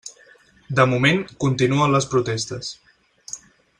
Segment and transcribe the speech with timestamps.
[0.79, 2.73] De moment, continuen les protestes.